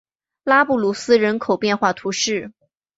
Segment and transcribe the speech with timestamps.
[0.43, 2.51] 拉布鲁斯人口变化图示